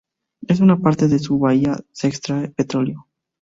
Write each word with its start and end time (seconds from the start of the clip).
En 0.47 0.63
una 0.63 0.79
parte 0.79 1.07
de 1.07 1.19
su 1.19 1.37
bahía 1.37 1.77
se 1.91 2.07
extrae 2.07 2.47
petróleo. 2.49 3.05